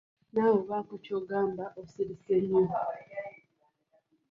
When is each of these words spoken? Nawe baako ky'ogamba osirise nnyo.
Nawe 0.33 0.55
baako 0.69 0.93
ky'ogamba 1.05 1.65
osirise 1.81 2.35
nnyo. 2.41 2.75